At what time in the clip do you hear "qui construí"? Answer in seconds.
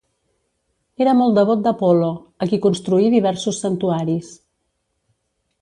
2.53-3.13